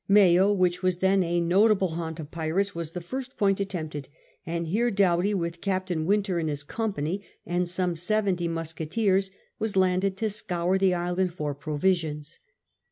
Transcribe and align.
Mayo, 0.07 0.51
which 0.51 0.81
was 0.81 0.97
then 0.97 1.21
a 1.21 1.39
notable 1.39 1.89
haunt 1.89 2.19
of 2.19 2.31
pirates, 2.31 2.73
was 2.73 2.93
the 2.93 3.01
first 3.01 3.37
point 3.37 3.59
attempted, 3.59 4.09
and 4.47 4.65
here 4.65 4.89
Doughty, 4.89 5.35
with 5.35 5.61
Captain 5.61 6.07
Wynter 6.07 6.39
in 6.39 6.47
his 6.47 6.63
company 6.63 7.21
and 7.45 7.69
some 7.69 7.95
seventy 7.95 8.47
musketeers, 8.47 9.29
was 9.59 9.75
landed 9.77 10.17
to 10.17 10.31
scour 10.31 10.79
the 10.79 10.95
island 10.95 11.35
for 11.35 11.53
provisions. 11.53 12.39